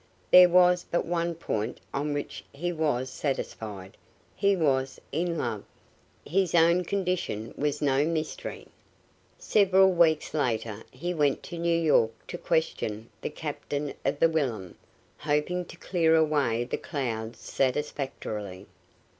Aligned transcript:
There 0.31 0.49
was 0.49 0.83
but 0.89 1.05
one 1.05 1.35
point 1.35 1.79
on 1.93 2.11
which 2.11 2.43
he 2.51 2.71
was 2.71 3.07
satisfied: 3.07 3.97
he 4.35 4.55
was 4.55 4.99
in 5.11 5.37
love. 5.37 5.63
His 6.25 6.55
own 6.55 6.85
condition 6.85 7.53
was 7.55 7.83
no 7.83 8.03
mystery. 8.03 8.65
Several 9.37 9.91
weeks 9.91 10.33
later 10.33 10.81
he 10.89 11.13
went 11.13 11.43
to 11.43 11.59
New 11.59 11.79
York 11.79 12.13
to 12.29 12.39
question 12.39 13.11
the 13.21 13.29
Captain 13.29 13.93
of 14.03 14.19
the 14.19 14.27
Wilhelm, 14.27 14.73
hoping 15.19 15.65
to 15.65 15.77
clear 15.77 16.15
away 16.15 16.63
the 16.63 16.77
clouds 16.77 17.37
satisfactorily. 17.37 18.65